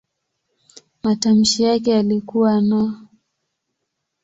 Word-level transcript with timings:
Matamshi 1.03 1.63
yake 1.63 1.91
yalikuwa 1.91 2.57
"n". 2.69 2.71